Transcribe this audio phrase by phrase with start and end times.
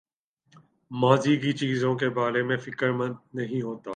[0.91, 3.89] ماضی کی چیزوں کے بارے میں فکر مند نہیں ہوتا